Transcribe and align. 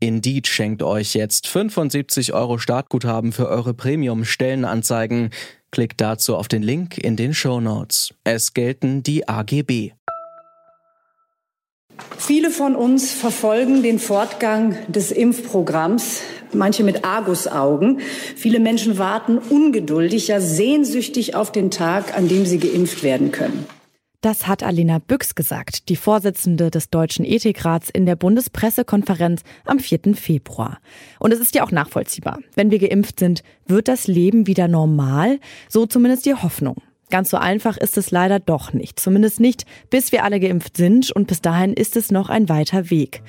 Indeed 0.00 0.48
schenkt 0.48 0.82
euch 0.82 1.14
jetzt 1.14 1.46
75 1.46 2.32
Euro 2.32 2.56
Startguthaben 2.56 3.32
für 3.32 3.48
eure 3.48 3.74
Premium-Stellenanzeigen. 3.74 5.28
Klickt 5.70 6.00
dazu 6.00 6.36
auf 6.36 6.48
den 6.48 6.62
Link 6.62 6.96
in 6.96 7.16
den 7.16 7.34
Show 7.34 7.60
Notes. 7.60 8.14
Es 8.24 8.54
gelten 8.54 9.02
die 9.02 9.28
AGB. 9.28 9.92
Viele 12.16 12.50
von 12.50 12.76
uns 12.76 13.12
verfolgen 13.12 13.82
den 13.82 13.98
Fortgang 13.98 14.74
des 14.88 15.12
Impfprogramms, 15.12 16.22
manche 16.54 16.82
mit 16.82 17.04
Argusaugen. 17.04 18.00
Viele 18.36 18.58
Menschen 18.58 18.96
warten 18.96 19.36
ungeduldig, 19.36 20.28
ja 20.28 20.40
sehnsüchtig 20.40 21.34
auf 21.34 21.52
den 21.52 21.70
Tag, 21.70 22.16
an 22.16 22.26
dem 22.26 22.46
sie 22.46 22.58
geimpft 22.58 23.02
werden 23.02 23.32
können. 23.32 23.66
Das 24.22 24.46
hat 24.46 24.62
Alina 24.62 24.98
Büchs 24.98 25.34
gesagt, 25.34 25.88
die 25.88 25.96
Vorsitzende 25.96 26.70
des 26.70 26.90
Deutschen 26.90 27.24
Ethikrats 27.24 27.88
in 27.88 28.04
der 28.04 28.16
Bundespressekonferenz 28.16 29.42
am 29.64 29.78
4. 29.78 30.14
Februar. 30.14 30.78
Und 31.18 31.32
es 31.32 31.40
ist 31.40 31.54
ja 31.54 31.64
auch 31.64 31.70
nachvollziehbar. 31.70 32.38
Wenn 32.54 32.70
wir 32.70 32.78
geimpft 32.78 33.18
sind, 33.18 33.42
wird 33.66 33.88
das 33.88 34.08
Leben 34.08 34.46
wieder 34.46 34.68
normal, 34.68 35.40
so 35.70 35.86
zumindest 35.86 36.26
die 36.26 36.34
Hoffnung. 36.34 36.82
Ganz 37.08 37.30
so 37.30 37.38
einfach 37.38 37.78
ist 37.78 37.96
es 37.96 38.10
leider 38.10 38.40
doch 38.40 38.74
nicht. 38.74 39.00
Zumindest 39.00 39.40
nicht, 39.40 39.64
bis 39.88 40.12
wir 40.12 40.22
alle 40.22 40.38
geimpft 40.38 40.76
sind. 40.76 41.10
Und 41.10 41.26
bis 41.26 41.40
dahin 41.40 41.72
ist 41.72 41.96
es 41.96 42.10
noch 42.10 42.28
ein 42.28 42.50
weiter 42.50 42.90
Weg. 42.90 43.22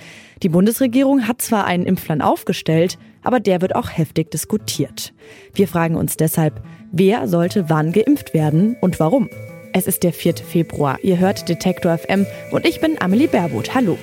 Die 0.43 0.49
Bundesregierung 0.49 1.25
hat 1.25 1.41
zwar 1.41 1.65
einen 1.65 1.85
Impfplan 1.85 2.21
aufgestellt, 2.21 2.99
aber 3.23 3.39
der 3.39 3.61
wird 3.61 3.77
auch 3.77 3.89
heftig 3.89 4.29
diskutiert. 4.29 5.13
Wir 5.53 5.69
fragen 5.69 5.95
uns 5.95 6.17
deshalb, 6.17 6.61
wer 6.91 7.29
sollte 7.29 7.69
wann 7.69 7.93
geimpft 7.93 8.33
werden 8.33 8.75
und 8.81 8.99
warum? 8.99 9.29
Es 9.73 9.87
ist 9.87 10.03
der 10.03 10.11
4. 10.11 10.35
Februar. 10.35 10.99
Ihr 11.01 11.17
hört 11.17 11.47
Detektor 11.47 11.97
FM 11.97 12.25
und 12.51 12.65
ich 12.65 12.81
bin 12.81 13.01
Amelie 13.01 13.27
Baerbuth. 13.27 13.73
Hallo. 13.73 13.97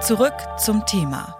Zurück 0.00 0.32
zum 0.58 0.84
Thema. 0.86 1.36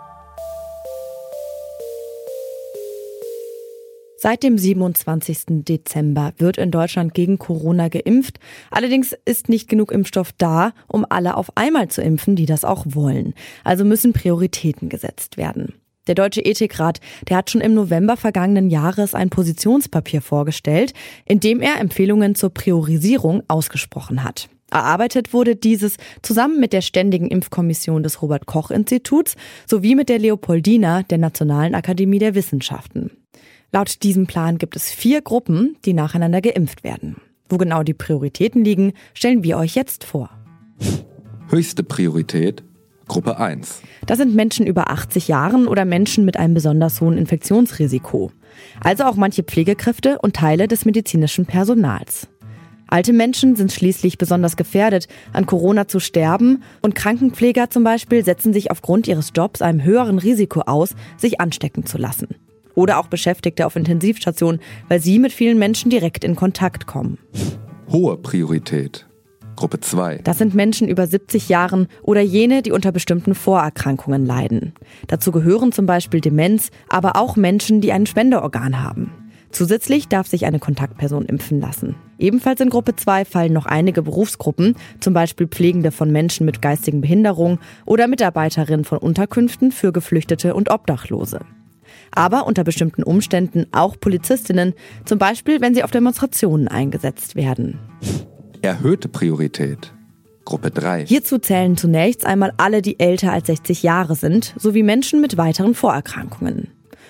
Seit 4.18 4.42
dem 4.42 4.58
27. 4.58 5.64
Dezember 5.64 6.34
wird 6.36 6.58
in 6.58 6.70
Deutschland 6.70 7.14
gegen 7.14 7.38
Corona 7.38 7.88
geimpft. 7.88 8.38
Allerdings 8.70 9.16
ist 9.24 9.48
nicht 9.48 9.70
genug 9.70 9.90
Impfstoff 9.90 10.32
da, 10.36 10.74
um 10.86 11.06
alle 11.08 11.38
auf 11.38 11.56
einmal 11.56 11.88
zu 11.88 12.02
impfen, 12.02 12.36
die 12.36 12.44
das 12.44 12.66
auch 12.66 12.84
wollen. 12.90 13.32
Also 13.64 13.86
müssen 13.86 14.12
Prioritäten 14.12 14.90
gesetzt 14.90 15.38
werden. 15.38 15.80
Der 16.06 16.14
Deutsche 16.14 16.44
Ethikrat, 16.44 17.00
der 17.28 17.36
hat 17.36 17.50
schon 17.50 17.60
im 17.60 17.74
November 17.74 18.16
vergangenen 18.16 18.70
Jahres 18.70 19.14
ein 19.14 19.30
Positionspapier 19.30 20.22
vorgestellt, 20.22 20.94
in 21.26 21.40
dem 21.40 21.60
er 21.60 21.78
Empfehlungen 21.78 22.34
zur 22.34 22.50
Priorisierung 22.50 23.42
ausgesprochen 23.48 24.24
hat. 24.24 24.48
Erarbeitet 24.70 25.32
wurde 25.32 25.56
dieses 25.56 25.96
zusammen 26.22 26.60
mit 26.60 26.72
der 26.72 26.80
Ständigen 26.80 27.26
Impfkommission 27.26 28.02
des 28.02 28.22
Robert 28.22 28.46
Koch 28.46 28.70
Instituts 28.70 29.36
sowie 29.66 29.94
mit 29.94 30.08
der 30.08 30.18
Leopoldina 30.18 31.02
der 31.02 31.18
Nationalen 31.18 31.74
Akademie 31.74 32.18
der 32.20 32.34
Wissenschaften. 32.34 33.10
Laut 33.72 34.02
diesem 34.02 34.26
Plan 34.26 34.58
gibt 34.58 34.76
es 34.76 34.90
vier 34.90 35.22
Gruppen, 35.22 35.76
die 35.84 35.92
nacheinander 35.92 36.40
geimpft 36.40 36.82
werden. 36.82 37.16
Wo 37.48 37.56
genau 37.56 37.82
die 37.82 37.94
Prioritäten 37.94 38.64
liegen, 38.64 38.92
stellen 39.12 39.42
wir 39.42 39.58
euch 39.58 39.74
jetzt 39.74 40.04
vor. 40.04 40.30
Höchste 41.48 41.82
Priorität 41.82 42.62
Gruppe 43.10 43.38
1. 43.38 43.82
Das 44.06 44.18
sind 44.18 44.36
Menschen 44.36 44.68
über 44.68 44.88
80 44.88 45.26
Jahren 45.26 45.66
oder 45.66 45.84
Menschen 45.84 46.24
mit 46.24 46.36
einem 46.36 46.54
besonders 46.54 47.00
hohen 47.00 47.18
Infektionsrisiko. 47.18 48.30
Also 48.80 49.02
auch 49.02 49.16
manche 49.16 49.42
Pflegekräfte 49.42 50.18
und 50.20 50.36
Teile 50.36 50.68
des 50.68 50.84
medizinischen 50.84 51.44
Personals. 51.44 52.28
Alte 52.86 53.12
Menschen 53.12 53.56
sind 53.56 53.72
schließlich 53.72 54.16
besonders 54.16 54.56
gefährdet, 54.56 55.08
an 55.32 55.46
Corona 55.46 55.88
zu 55.88 55.98
sterben 55.98 56.62
und 56.82 56.94
Krankenpfleger 56.94 57.68
zum 57.68 57.82
Beispiel 57.82 58.24
setzen 58.24 58.52
sich 58.52 58.70
aufgrund 58.70 59.08
ihres 59.08 59.32
Jobs 59.34 59.60
einem 59.60 59.82
höheren 59.82 60.18
Risiko 60.18 60.60
aus, 60.60 60.94
sich 61.16 61.40
anstecken 61.40 61.86
zu 61.86 61.98
lassen 61.98 62.28
oder 62.76 63.00
auch 63.00 63.08
Beschäftigte 63.08 63.66
auf 63.66 63.74
Intensivstationen, 63.74 64.60
weil 64.86 65.00
sie 65.00 65.18
mit 65.18 65.32
vielen 65.32 65.58
Menschen 65.58 65.90
direkt 65.90 66.22
in 66.22 66.36
Kontakt 66.36 66.86
kommen. 66.86 67.18
Hohe 67.90 68.16
Priorität. 68.16 69.09
Gruppe 69.60 69.78
2. 69.78 70.22
Das 70.24 70.38
sind 70.38 70.54
Menschen 70.54 70.88
über 70.88 71.06
70 71.06 71.50
Jahren 71.50 71.86
oder 72.02 72.22
jene, 72.22 72.62
die 72.62 72.72
unter 72.72 72.92
bestimmten 72.92 73.34
Vorerkrankungen 73.34 74.24
leiden. 74.24 74.72
Dazu 75.06 75.32
gehören 75.32 75.70
zum 75.70 75.84
Beispiel 75.84 76.22
Demenz, 76.22 76.70
aber 76.88 77.16
auch 77.16 77.36
Menschen, 77.36 77.82
die 77.82 77.92
ein 77.92 78.06
Spenderorgan 78.06 78.82
haben. 78.82 79.12
Zusätzlich 79.50 80.08
darf 80.08 80.28
sich 80.28 80.46
eine 80.46 80.60
Kontaktperson 80.60 81.26
impfen 81.26 81.60
lassen. 81.60 81.96
Ebenfalls 82.18 82.62
in 82.62 82.70
Gruppe 82.70 82.96
2 82.96 83.26
fallen 83.26 83.52
noch 83.52 83.66
einige 83.66 84.00
Berufsgruppen, 84.00 84.76
zum 84.98 85.12
Beispiel 85.12 85.46
Pflegende 85.46 85.90
von 85.90 86.10
Menschen 86.10 86.46
mit 86.46 86.62
geistigen 86.62 87.02
Behinderungen 87.02 87.58
oder 87.84 88.08
Mitarbeiterinnen 88.08 88.86
von 88.86 88.96
Unterkünften 88.96 89.72
für 89.72 89.92
Geflüchtete 89.92 90.54
und 90.54 90.70
Obdachlose 90.70 91.40
aber 92.12 92.46
unter 92.46 92.64
bestimmten 92.64 93.02
Umständen 93.02 93.66
auch 93.72 93.98
Polizistinnen, 93.98 94.74
zum 95.04 95.18
Beispiel 95.18 95.60
wenn 95.60 95.74
sie 95.74 95.84
auf 95.84 95.90
Demonstrationen 95.90 96.66
eingesetzt 96.68 97.36
werden. 97.36 97.78
Erhöhte 98.62 99.08
Priorität. 99.08 99.94
Gruppe 100.44 100.70
3. 100.70 101.06
Hierzu 101.06 101.38
zählen 101.38 101.78
zunächst 101.78 102.26
einmal 102.26 102.52
alle, 102.58 102.82
die 102.82 103.00
älter 103.00 103.32
als 103.32 103.46
60 103.46 103.82
Jahre 103.82 104.16
sind, 104.16 104.54
sowie 104.58 104.82
Menschen 104.82 105.22
mit 105.22 105.38
weiteren 105.38 105.74
Vorerkrankungen. 105.74 106.68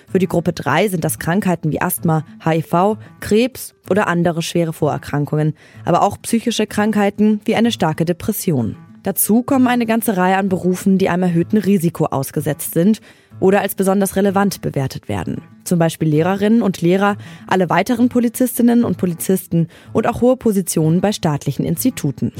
Für 0.09 0.19
die 0.19 0.29
Gruppe 0.29 0.53
3 0.53 0.87
sind 0.87 1.03
das 1.03 1.19
Krankheiten 1.19 1.73
wie 1.73 1.81
Asthma, 1.81 2.23
HIV, 2.41 2.97
Krebs 3.19 3.75
oder 3.89 4.07
andere 4.07 4.41
schwere 4.41 4.71
Vorerkrankungen, 4.71 5.53
aber 5.83 6.03
auch 6.03 6.21
psychische 6.21 6.67
Krankheiten 6.67 7.41
wie 7.43 7.55
eine 7.55 7.73
starke 7.73 8.05
Depression. 8.05 8.77
Dazu 9.03 9.43
kommen 9.43 9.67
eine 9.67 9.85
ganze 9.85 10.15
Reihe 10.15 10.37
an 10.37 10.47
Berufen, 10.47 10.97
die 10.97 11.09
einem 11.09 11.23
erhöhten 11.23 11.57
Risiko 11.57 12.05
ausgesetzt 12.05 12.73
sind 12.73 13.01
oder 13.41 13.59
als 13.59 13.75
besonders 13.75 14.15
relevant 14.15 14.61
bewertet 14.61 15.09
werden. 15.09 15.41
Zum 15.65 15.77
Beispiel 15.77 16.07
Lehrerinnen 16.07 16.61
und 16.61 16.81
Lehrer, 16.81 17.17
alle 17.47 17.69
weiteren 17.69 18.07
Polizistinnen 18.07 18.85
und 18.85 18.97
Polizisten 18.97 19.67
und 19.91 20.07
auch 20.07 20.21
hohe 20.21 20.37
Positionen 20.37 21.01
bei 21.01 21.11
staatlichen 21.11 21.65
Instituten. 21.65 22.31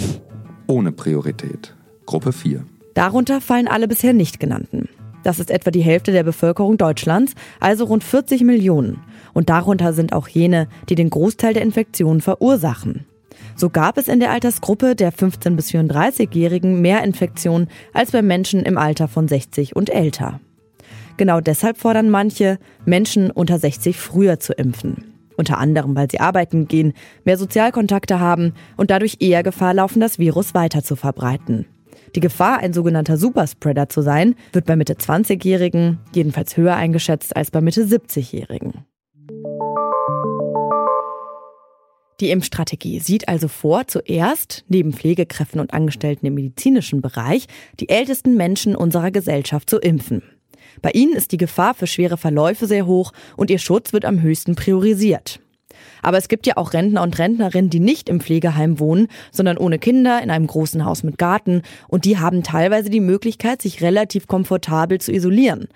Ohne 0.68 0.94
Priorität. 0.94 1.76
Gruppe 2.06 2.32
4. 2.32 2.64
Darunter 2.94 3.42
fallen 3.42 3.68
alle 3.68 3.88
bisher 3.88 4.14
nicht 4.14 4.40
genannten. 4.40 4.88
Das 5.24 5.40
ist 5.40 5.52
etwa 5.52 5.72
die 5.72 5.82
Hälfte 5.82 6.12
der 6.12 6.24
Bevölkerung 6.24 6.78
Deutschlands, 6.78 7.34
also 7.60 7.86
rund 7.86 8.04
40 8.04 8.42
Millionen. 8.42 9.02
Und 9.34 9.50
darunter 9.50 9.94
sind 9.94 10.14
auch 10.14 10.28
jene, 10.28 10.68
die 10.90 10.96
den 10.96 11.10
Großteil 11.10 11.54
der 11.54 11.64
Infektionen 11.64 12.22
verursachen. 12.22 13.06
So 13.56 13.70
gab 13.70 13.98
es 13.98 14.08
in 14.08 14.20
der 14.20 14.32
Altersgruppe 14.32 14.96
der 14.96 15.14
15- 15.14 15.56
bis 15.56 15.70
34-Jährigen 15.70 16.82
mehr 16.82 17.04
Infektionen 17.04 17.68
als 17.94 18.12
bei 18.12 18.22
Menschen 18.22 18.62
im 18.62 18.78
Alter 18.78 19.08
von 19.08 19.28
60 19.28 19.76
und 19.76 19.90
älter. 19.90 20.40
Genau 21.18 21.42
deshalb 21.42 21.78
fordern 21.78 22.10
manche, 22.10 22.58
Menschen 22.86 23.32
unter 23.32 23.60
60 23.60 23.98
früher 23.98 24.40
zu 24.40 24.54
impfen. 24.54 25.14
Unter 25.38 25.58
anderem, 25.58 25.96
weil 25.96 26.10
sie 26.10 26.20
arbeiten 26.20 26.68
gehen, 26.68 26.94
mehr 27.24 27.38
Sozialkontakte 27.38 28.20
haben 28.20 28.54
und 28.78 28.92
dadurch 28.92 29.18
eher 29.20 29.44
Gefahr 29.44 29.74
laufen, 29.74 30.00
das 30.00 30.20
Virus 30.20 30.54
weiter 30.54 30.84
zu 30.84 30.96
verbreiten. 30.96 31.66
Die 32.16 32.20
Gefahr, 32.20 32.60
ein 32.60 32.74
sogenannter 32.74 33.18
Superspreader 33.18 33.88
zu 33.88 34.02
sein, 34.02 34.36
wird 34.52 34.66
bei 34.66 34.76
Mitte 34.76 34.96
20-Jährigen 34.96 36.00
jedenfalls 36.14 36.58
höher 36.58 36.76
eingeschätzt 36.76 37.36
als 37.36 37.52
bei 37.52 37.62
Mitte 37.62 37.86
70-Jährigen. 37.86 38.86
Die 42.20 42.30
Impfstrategie 42.30 43.00
sieht 43.00 43.28
also 43.28 43.48
vor, 43.48 43.88
zuerst, 43.88 44.64
neben 44.68 44.94
Pflegekräften 44.94 45.60
und 45.60 45.74
Angestellten 45.74 46.28
im 46.28 46.36
medizinischen 46.36 47.02
Bereich, 47.02 47.48
die 47.80 47.90
ältesten 47.90 48.36
Menschen 48.38 48.76
unserer 48.76 49.10
Gesellschaft 49.10 49.68
zu 49.70 49.80
impfen. 49.80 50.22
Bei 50.82 50.92
ihnen 50.92 51.14
ist 51.14 51.32
die 51.32 51.38
Gefahr 51.38 51.74
für 51.74 51.88
schwere 51.88 52.18
Verläufe 52.18 52.68
sehr 52.68 52.86
hoch 52.86 53.12
und 53.38 53.50
ihr 53.50 53.60
Schutz 53.60 53.94
wird 53.94 54.06
am 54.06 54.22
höchsten 54.22 54.56
priorisiert. 54.56 55.40
Aber 56.02 56.18
es 56.18 56.28
gibt 56.28 56.48
ja 56.48 56.58
auch 56.58 56.74
Rentner 56.74 57.04
und 57.04 57.18
Rentnerinnen, 57.18 57.70
die 57.70 57.80
nicht 57.80 58.10
im 58.10 58.22
Pflegeheim 58.22 58.80
wohnen, 58.80 59.08
sondern 59.32 59.58
ohne 59.58 59.80
Kinder 59.80 60.22
in 60.22 60.32
einem 60.32 60.48
großen 60.48 60.86
Haus 60.86 61.04
mit 61.04 61.18
Garten 61.18 61.62
und 61.88 62.06
die 62.06 62.18
haben 62.18 62.44
teilweise 62.44 62.90
die 62.90 63.00
Möglichkeit, 63.00 63.62
sich 63.62 63.82
relativ 63.82 64.28
komfortabel 64.28 65.00
zu 65.00 65.12
isolieren. 65.12 65.68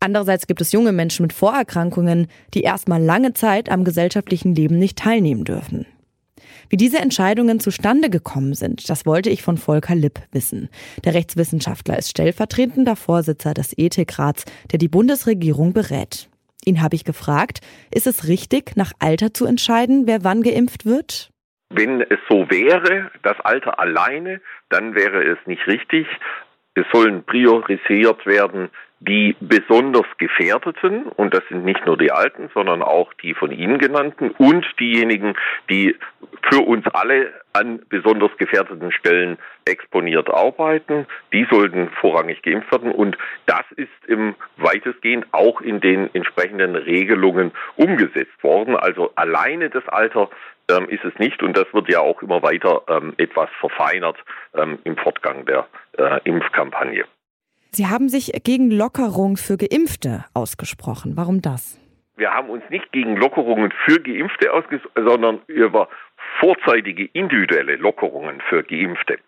Andererseits 0.00 0.46
gibt 0.46 0.62
es 0.62 0.72
junge 0.72 0.92
Menschen 0.92 1.22
mit 1.22 1.32
Vorerkrankungen, 1.32 2.26
die 2.54 2.62
erstmal 2.62 3.02
lange 3.02 3.34
Zeit 3.34 3.70
am 3.70 3.84
gesellschaftlichen 3.84 4.54
Leben 4.54 4.78
nicht 4.78 4.98
teilnehmen 4.98 5.44
dürfen. 5.44 5.86
Wie 6.70 6.76
diese 6.76 6.98
Entscheidungen 6.98 7.58
zustande 7.58 8.10
gekommen 8.10 8.54
sind, 8.54 8.88
das 8.88 9.04
wollte 9.04 9.28
ich 9.28 9.42
von 9.42 9.56
Volker 9.56 9.96
Lipp 9.96 10.20
wissen. 10.30 10.68
Der 11.04 11.14
Rechtswissenschaftler 11.14 11.98
ist 11.98 12.10
stellvertretender 12.10 12.94
Vorsitzer 12.94 13.54
des 13.54 13.76
Ethikrats, 13.76 14.44
der 14.70 14.78
die 14.78 14.86
Bundesregierung 14.86 15.72
berät. 15.72 16.28
Ihn 16.64 16.80
habe 16.80 16.94
ich 16.94 17.04
gefragt, 17.04 17.58
ist 17.92 18.06
es 18.06 18.28
richtig, 18.28 18.76
nach 18.76 18.92
Alter 19.00 19.34
zu 19.34 19.46
entscheiden, 19.46 20.06
wer 20.06 20.22
wann 20.22 20.42
geimpft 20.42 20.86
wird? 20.86 21.30
Wenn 21.70 22.02
es 22.02 22.18
so 22.28 22.48
wäre, 22.50 23.10
das 23.24 23.40
Alter 23.40 23.80
alleine, 23.80 24.40
dann 24.68 24.94
wäre 24.94 25.24
es 25.24 25.38
nicht 25.46 25.66
richtig. 25.66 26.06
Es 26.74 26.84
sollen 26.92 27.24
priorisiert 27.24 28.26
werden 28.26 28.70
die 29.00 29.34
besonders 29.40 30.06
Gefährdeten, 30.18 31.04
und 31.04 31.32
das 31.32 31.42
sind 31.48 31.64
nicht 31.64 31.84
nur 31.86 31.96
die 31.96 32.12
Alten, 32.12 32.50
sondern 32.52 32.82
auch 32.82 33.12
die 33.14 33.32
von 33.32 33.50
Ihnen 33.50 33.78
genannten, 33.78 34.30
und 34.32 34.66
diejenigen, 34.78 35.34
die 35.70 35.96
für 36.50 36.60
uns 36.60 36.86
alle 36.92 37.32
an 37.52 37.80
besonders 37.88 38.30
gefährdeten 38.36 38.92
Stellen 38.92 39.38
exponiert 39.64 40.28
arbeiten, 40.28 41.06
die 41.32 41.46
sollten 41.50 41.88
vorrangig 42.00 42.42
geimpft 42.42 42.70
werden. 42.72 42.92
Und 42.92 43.16
das 43.46 43.64
ist 43.76 43.88
im 44.06 44.34
weitestgehend 44.58 45.26
auch 45.32 45.60
in 45.60 45.80
den 45.80 46.14
entsprechenden 46.14 46.76
Regelungen 46.76 47.52
umgesetzt 47.76 48.42
worden. 48.42 48.76
Also 48.76 49.12
alleine 49.16 49.70
das 49.70 49.86
Alter 49.88 50.28
ähm, 50.70 50.88
ist 50.88 51.04
es 51.04 51.18
nicht 51.18 51.42
und 51.42 51.56
das 51.56 51.66
wird 51.72 51.88
ja 51.88 52.00
auch 52.00 52.22
immer 52.22 52.42
weiter 52.42 52.82
ähm, 52.88 53.14
etwas 53.16 53.48
verfeinert 53.58 54.16
ähm, 54.54 54.78
im 54.84 54.96
Fortgang 54.96 55.44
der 55.46 55.66
äh, 55.98 56.20
Impfkampagne. 56.24 57.04
Sie 57.72 57.86
haben 57.86 58.08
sich 58.08 58.32
gegen 58.44 58.70
Lockerung 58.70 59.36
für 59.36 59.56
Geimpfte 59.56 60.24
ausgesprochen. 60.34 61.12
Warum 61.16 61.40
das? 61.40 61.78
Wir 62.16 62.34
haben 62.34 62.50
uns 62.50 62.64
nicht 62.68 62.90
gegen 62.92 63.16
Lockerungen 63.16 63.72
für 63.84 64.00
Geimpfte 64.00 64.52
ausgesprochen, 64.52 65.06
sondern 65.06 65.40
über 65.46 65.88
vorzeitige 66.40 67.04
individuelle 67.12 67.76
Lockerungen 67.76 68.40
für 68.48 68.62
Geimpfte. 68.64 69.18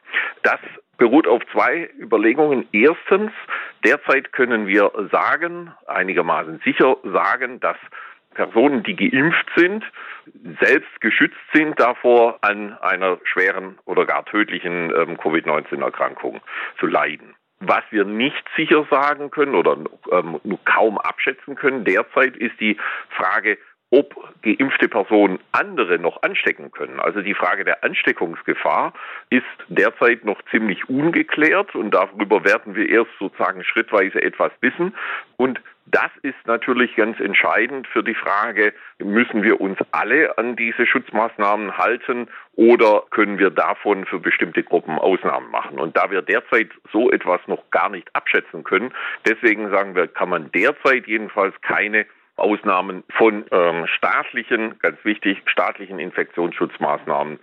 Das 0.42 0.58
beruht 0.98 1.26
auf 1.26 1.42
zwei 1.52 1.88
Überlegungen. 1.98 2.66
Erstens, 2.72 3.32
derzeit 3.84 4.32
können 4.32 4.66
wir 4.66 4.90
sagen, 5.10 5.72
einigermaßen 5.86 6.60
sicher 6.64 6.96
sagen, 7.04 7.60
dass 7.60 7.76
Personen, 8.34 8.82
die 8.82 8.96
geimpft 8.96 9.46
sind, 9.56 9.84
selbst 10.60 11.00
geschützt 11.00 11.36
sind 11.52 11.78
davor, 11.78 12.38
an 12.42 12.76
einer 12.78 13.18
schweren 13.24 13.78
oder 13.84 14.04
gar 14.06 14.24
tödlichen 14.24 14.92
ähm, 14.94 15.16
Covid-19-Erkrankung 15.18 16.40
zu 16.78 16.86
leiden. 16.86 17.34
Was 17.64 17.84
wir 17.90 18.04
nicht 18.04 18.44
sicher 18.56 18.86
sagen 18.90 19.30
können 19.30 19.54
oder 19.54 19.76
ähm, 20.10 20.40
nur 20.42 20.58
kaum 20.64 20.98
abschätzen 20.98 21.54
können 21.54 21.84
derzeit 21.84 22.36
ist 22.36 22.58
die 22.60 22.76
Frage, 23.10 23.58
ob 23.90 24.16
geimpfte 24.42 24.88
Personen 24.88 25.38
andere 25.52 25.98
noch 25.98 26.22
anstecken 26.22 26.72
können. 26.72 26.98
Also 26.98 27.20
die 27.20 27.34
Frage 27.34 27.64
der 27.64 27.84
Ansteckungsgefahr 27.84 28.94
ist 29.28 29.44
derzeit 29.68 30.24
noch 30.24 30.40
ziemlich 30.50 30.88
ungeklärt 30.88 31.74
und 31.74 31.90
darüber 31.90 32.42
werden 32.44 32.74
wir 32.74 32.88
erst 32.88 33.10
sozusagen 33.18 33.62
schrittweise 33.62 34.22
etwas 34.22 34.50
wissen. 34.62 34.94
Und 35.36 35.60
das 35.86 36.10
ist 36.22 36.46
natürlich 36.46 36.94
ganz 36.96 37.18
entscheidend 37.20 37.86
für 37.86 38.02
die 38.02 38.14
Frage, 38.14 38.72
müssen 38.98 39.42
wir 39.42 39.60
uns 39.60 39.78
alle 39.90 40.38
an 40.38 40.56
diese 40.56 40.86
Schutzmaßnahmen 40.86 41.76
halten 41.76 42.28
oder 42.54 43.02
können 43.10 43.38
wir 43.38 43.50
davon 43.50 44.06
für 44.06 44.20
bestimmte 44.20 44.62
Gruppen 44.62 44.98
Ausnahmen 44.98 45.50
machen? 45.50 45.78
Und 45.78 45.96
da 45.96 46.10
wir 46.10 46.22
derzeit 46.22 46.70
so 46.92 47.10
etwas 47.10 47.40
noch 47.46 47.70
gar 47.70 47.88
nicht 47.88 48.14
abschätzen 48.14 48.64
können, 48.64 48.92
deswegen 49.26 49.70
sagen 49.70 49.94
wir, 49.94 50.06
kann 50.06 50.28
man 50.28 50.50
derzeit 50.52 51.06
jedenfalls 51.06 51.54
keine 51.62 52.06
Ausnahmen 52.36 53.04
von 53.16 53.44
ähm, 53.50 53.86
staatlichen, 53.86 54.78
ganz 54.78 55.04
wichtig, 55.04 55.42
staatlichen 55.46 55.98
Infektionsschutzmaßnahmen 55.98 57.38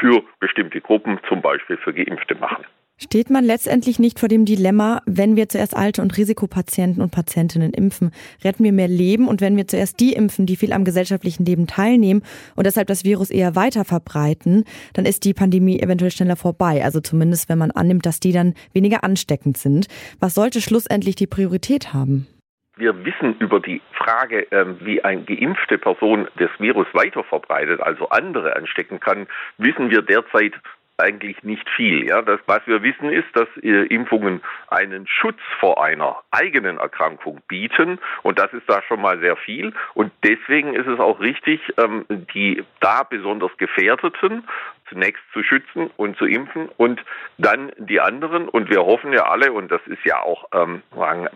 für 0.00 0.22
bestimmte 0.40 0.80
Gruppen, 0.80 1.20
zum 1.28 1.42
Beispiel 1.42 1.76
für 1.76 1.94
Geimpfte 1.94 2.34
machen. 2.34 2.64
Steht 3.02 3.30
man 3.30 3.42
letztendlich 3.42 3.98
nicht 3.98 4.20
vor 4.20 4.28
dem 4.28 4.44
Dilemma, 4.44 5.02
wenn 5.06 5.34
wir 5.34 5.48
zuerst 5.48 5.76
alte 5.76 6.02
und 6.02 6.16
Risikopatienten 6.16 7.02
und 7.02 7.10
Patientinnen 7.10 7.74
impfen, 7.74 8.12
retten 8.44 8.62
wir 8.62 8.72
mehr 8.72 8.86
Leben 8.86 9.26
und 9.26 9.40
wenn 9.40 9.56
wir 9.56 9.66
zuerst 9.66 9.98
die 9.98 10.12
impfen, 10.12 10.46
die 10.46 10.54
viel 10.54 10.72
am 10.72 10.84
gesellschaftlichen 10.84 11.44
Leben 11.44 11.66
teilnehmen 11.66 12.22
und 12.54 12.64
deshalb 12.64 12.86
das 12.86 13.04
Virus 13.04 13.30
eher 13.30 13.56
weiter 13.56 13.84
verbreiten, 13.84 14.64
dann 14.94 15.04
ist 15.04 15.24
die 15.24 15.34
Pandemie 15.34 15.80
eventuell 15.80 16.12
schneller 16.12 16.36
vorbei. 16.36 16.84
Also 16.84 17.00
zumindest, 17.00 17.48
wenn 17.48 17.58
man 17.58 17.72
annimmt, 17.72 18.06
dass 18.06 18.20
die 18.20 18.30
dann 18.30 18.54
weniger 18.72 19.02
ansteckend 19.02 19.56
sind. 19.56 19.88
Was 20.20 20.34
sollte 20.34 20.60
schlussendlich 20.60 21.16
die 21.16 21.26
Priorität 21.26 21.92
haben? 21.92 22.28
Wir 22.76 23.04
wissen 23.04 23.36
über 23.40 23.58
die 23.58 23.82
Frage, 23.94 24.46
ähm, 24.52 24.76
wie 24.80 25.02
eine 25.02 25.22
geimpfte 25.24 25.76
Person 25.76 26.28
das 26.38 26.50
Virus 26.58 26.86
weiter 26.92 27.24
verbreitet, 27.24 27.80
also 27.80 28.08
andere 28.10 28.54
anstecken 28.54 29.00
kann, 29.00 29.26
wissen 29.58 29.90
wir 29.90 30.02
derzeit 30.02 30.54
eigentlich 31.02 31.42
nicht 31.42 31.68
viel. 31.70 32.06
Ja, 32.06 32.22
das, 32.22 32.40
was 32.46 32.66
wir 32.66 32.82
wissen, 32.82 33.10
ist, 33.10 33.28
dass 33.34 33.48
äh, 33.62 33.86
Impfungen 33.86 34.40
einen 34.68 35.06
Schutz 35.06 35.40
vor 35.58 35.82
einer 35.82 36.16
eigenen 36.30 36.78
Erkrankung 36.78 37.40
bieten 37.48 37.98
und 38.22 38.38
das 38.38 38.52
ist 38.52 38.68
da 38.68 38.82
schon 38.82 39.00
mal 39.00 39.18
sehr 39.18 39.36
viel. 39.36 39.72
Und 39.94 40.12
deswegen 40.24 40.74
ist 40.74 40.86
es 40.86 41.00
auch 41.00 41.20
richtig, 41.20 41.60
ähm, 41.78 42.04
die 42.34 42.64
da 42.80 43.02
besonders 43.02 43.56
Gefährdeten 43.58 44.44
zunächst 44.92 45.22
zu 45.32 45.42
schützen 45.42 45.90
und 45.96 46.16
zu 46.16 46.26
impfen 46.26 46.68
und 46.76 47.02
dann 47.38 47.72
die 47.78 48.00
anderen. 48.00 48.48
Und 48.48 48.70
wir 48.70 48.84
hoffen 48.84 49.12
ja 49.12 49.24
alle, 49.24 49.52
und 49.52 49.70
das 49.70 49.80
ist 49.86 50.04
ja 50.04 50.20
auch 50.20 50.44
ähm, 50.52 50.82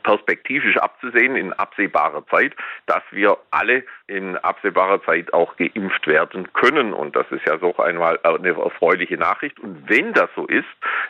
perspektivisch 0.02 0.76
abzusehen 0.76 1.36
in 1.36 1.52
absehbarer 1.52 2.26
Zeit, 2.28 2.54
dass 2.86 3.02
wir 3.10 3.38
alle 3.50 3.84
in 4.06 4.36
absehbarer 4.36 5.02
Zeit 5.04 5.32
auch 5.32 5.56
geimpft 5.56 6.06
werden 6.06 6.52
können. 6.52 6.92
Und 6.92 7.16
das 7.16 7.26
ist 7.30 7.46
ja 7.46 7.58
so 7.58 7.76
einmal 7.76 8.18
eine 8.22 8.50
erfreuliche 8.50 9.16
Nachricht. 9.16 9.58
Und 9.58 9.88
wenn 9.88 10.12
das 10.12 10.28
so 10.36 10.46
ist, 10.46 10.64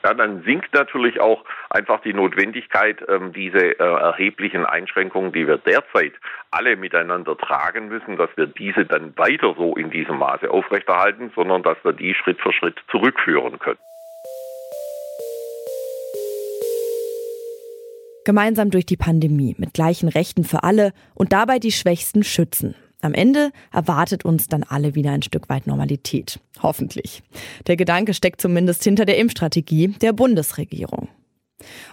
ja, 0.04 0.14
dann 0.14 0.42
sinkt 0.44 0.72
natürlich 0.74 1.20
auch 1.20 1.44
einfach 1.70 2.00
die 2.00 2.14
Notwendigkeit, 2.14 3.02
ähm, 3.08 3.32
diese 3.32 3.78
äh, 3.78 3.82
erheblichen 3.82 4.64
Einschränkungen, 4.64 5.32
die 5.32 5.46
wir 5.46 5.58
derzeit 5.58 6.12
alle 6.50 6.76
miteinander 6.76 7.36
tragen 7.36 7.88
müssen, 7.88 8.16
dass 8.16 8.30
wir 8.36 8.46
diese 8.46 8.86
dann 8.86 9.16
weiter 9.18 9.54
so 9.58 9.74
in 9.76 9.90
diesem 9.90 10.18
Maße 10.18 10.50
aufrechterhalten, 10.50 11.32
sondern 11.34 11.62
dass 11.62 11.76
wir 11.82 11.92
die 11.92 12.14
Schritt 12.14 12.35
für 12.40 12.52
Schritt 12.52 12.76
zurückführen 12.90 13.58
können. 13.58 13.78
Gemeinsam 18.24 18.70
durch 18.70 18.86
die 18.86 18.96
Pandemie 18.96 19.54
mit 19.56 19.72
gleichen 19.72 20.08
Rechten 20.08 20.42
für 20.42 20.64
alle 20.64 20.92
und 21.14 21.32
dabei 21.32 21.60
die 21.60 21.70
Schwächsten 21.70 22.24
schützen. 22.24 22.74
Am 23.00 23.14
Ende 23.14 23.52
erwartet 23.72 24.24
uns 24.24 24.48
dann 24.48 24.64
alle 24.64 24.96
wieder 24.96 25.12
ein 25.12 25.22
Stück 25.22 25.48
weit 25.48 25.68
Normalität. 25.68 26.40
Hoffentlich. 26.60 27.22
Der 27.68 27.76
Gedanke 27.76 28.14
steckt 28.14 28.40
zumindest 28.40 28.82
hinter 28.82 29.04
der 29.04 29.18
Impfstrategie 29.18 29.88
der 30.00 30.12
Bundesregierung. 30.12 31.08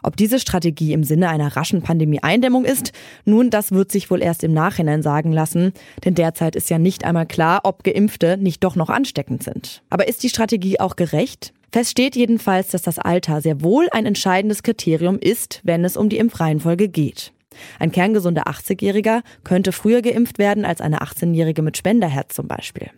Ob 0.02 0.18
diese 0.18 0.40
Strategie 0.40 0.94
im 0.94 1.04
Sinne 1.04 1.30
einer 1.30 1.56
raschen 1.56 1.82
Pandemie-Eindämmung 1.82 2.66
ist, 2.66 2.92
nun, 3.26 3.50
das 3.50 3.72
wird 3.72 3.92
sich 3.92 4.12
wohl 4.12 4.22
erst 4.22 4.44
im 4.44 4.54
Nachhinein 4.54 5.02
sagen 5.02 5.32
lassen, 5.32 5.74
denn 6.04 6.16
derzeit 6.16 6.56
ist 6.56 6.70
ja 6.70 6.78
nicht 6.78 7.06
einmal 7.06 7.26
klar, 7.26 7.62
ob 7.64 7.84
Geimpfte 7.84 8.38
nicht 8.38 8.64
doch 8.64 8.76
noch 8.76 8.90
ansteckend 8.90 9.44
sind. 9.44 9.82
Aber 9.90 10.08
ist 10.08 10.24
die 10.24 10.30
Strategie 10.30 10.80
auch 10.80 10.96
gerecht? 10.96 11.54
Fest 11.72 11.92
steht 11.92 12.16
jedenfalls, 12.16 12.68
dass 12.68 12.84
das 12.84 13.00
Alter 13.00 13.42
sehr 13.42 13.62
wohl 13.62 13.88
ein 13.92 14.06
entscheidendes 14.06 14.62
Kriterium 14.62 15.18
ist, 15.18 15.62
wenn 15.64 15.84
es 15.84 15.98
um 15.98 16.10
die 16.10 16.18
Impfreihenfolge 16.18 16.90
geht. 16.90 17.34
Ein 17.80 17.92
kerngesunder 17.92 18.48
80-Jähriger 18.48 19.22
könnte 19.44 19.72
früher 19.72 20.02
geimpft 20.02 20.40
werden 20.40 20.66
als 20.66 20.82
eine 20.82 21.00
18-Jährige 21.00 21.62
mit 21.62 21.78
Spenderherz 21.78 22.36
zum 22.36 22.48
Beispiel. 22.48 22.90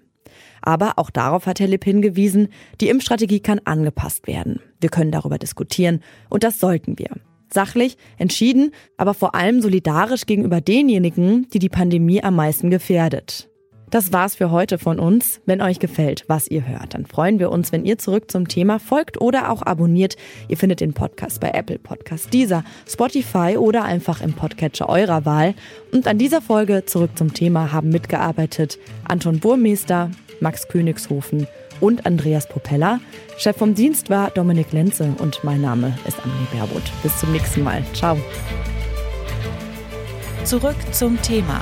Aber 0.61 0.93
auch 0.97 1.09
darauf 1.09 1.45
hat 1.45 1.59
Herr 1.59 1.67
Lipp 1.67 1.83
hingewiesen, 1.83 2.49
die 2.81 2.89
Impfstrategie 2.89 3.39
kann 3.39 3.61
angepasst 3.65 4.27
werden. 4.27 4.59
Wir 4.79 4.89
können 4.89 5.11
darüber 5.11 5.37
diskutieren 5.37 6.01
und 6.29 6.43
das 6.43 6.59
sollten 6.59 6.97
wir. 6.99 7.09
Sachlich, 7.53 7.97
entschieden, 8.17 8.71
aber 8.97 9.13
vor 9.13 9.35
allem 9.35 9.61
solidarisch 9.61 10.25
gegenüber 10.25 10.61
denjenigen, 10.61 11.47
die 11.49 11.59
die 11.59 11.69
Pandemie 11.69 12.23
am 12.23 12.35
meisten 12.35 12.69
gefährdet. 12.69 13.49
Das 13.95 14.11
war's 14.11 14.35
für 14.35 14.51
heute 14.51 14.77
von 14.77 14.99
uns. 14.99 15.39
Wenn 15.45 15.61
euch 15.61 15.79
gefällt, 15.79 16.25
was 16.27 16.49
ihr 16.49 16.67
hört, 16.67 16.95
dann 16.95 17.05
freuen 17.05 17.39
wir 17.39 17.49
uns, 17.49 17.71
wenn 17.71 17.85
ihr 17.85 17.97
zurück 17.97 18.29
zum 18.29 18.49
Thema 18.49 18.77
folgt 18.77 19.21
oder 19.21 19.49
auch 19.49 19.61
abonniert. 19.61 20.17
Ihr 20.49 20.57
findet 20.57 20.81
den 20.81 20.91
Podcast 20.91 21.39
bei 21.39 21.51
Apple 21.51 21.79
Podcast, 21.79 22.33
dieser, 22.33 22.65
Spotify 22.85 23.55
oder 23.57 23.85
einfach 23.85 24.19
im 24.19 24.33
Podcatcher 24.33 24.89
eurer 24.89 25.23
Wahl. 25.23 25.53
Und 25.93 26.07
an 26.07 26.17
dieser 26.17 26.41
Folge 26.41 26.83
zurück 26.85 27.11
zum 27.15 27.33
Thema 27.33 27.71
haben 27.71 27.87
mitgearbeitet 27.87 28.79
Anton 29.05 29.39
Burmeister, 29.39 30.11
Max 30.41 30.67
Königshofen 30.67 31.47
und 31.79 32.05
Andreas 32.05 32.49
Popella. 32.49 32.99
Chef 33.37 33.55
vom 33.55 33.75
Dienst 33.75 34.09
war 34.09 34.29
Dominik 34.29 34.73
Lenze 34.73 35.15
und 35.19 35.41
mein 35.45 35.61
Name 35.61 35.97
ist 36.05 36.19
Amelie 36.21 36.47
Baerbutt. 36.51 36.83
Bis 37.01 37.17
zum 37.17 37.31
nächsten 37.31 37.63
Mal. 37.63 37.81
Ciao. 37.93 38.17
Zurück 40.43 40.75
zum 40.91 41.21
Thema 41.21 41.61